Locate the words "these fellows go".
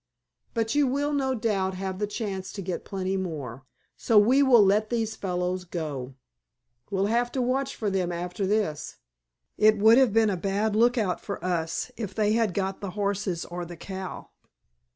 4.89-6.15